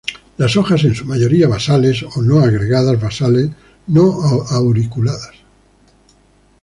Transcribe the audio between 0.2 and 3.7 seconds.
Las hojas en su mayoría basales, o no agregadas, basales;